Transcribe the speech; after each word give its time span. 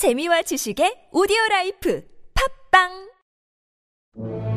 재미와 0.00 0.40
지식의 0.40 1.12
오디오 1.12 1.36
라이프. 1.50 2.00
팝빵! 2.72 4.49